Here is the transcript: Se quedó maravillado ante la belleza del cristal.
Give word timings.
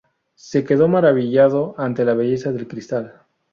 Se 0.33 0.63
quedó 0.65 0.87
maravillado 0.87 1.75
ante 1.77 2.03
la 2.05 2.15
belleza 2.15 2.51
del 2.51 2.67
cristal. 2.67 3.21